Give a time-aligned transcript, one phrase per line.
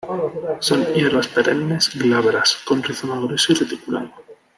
[0.61, 4.09] Son hierbas perennes, glabras, con rizoma grueso y reticulado.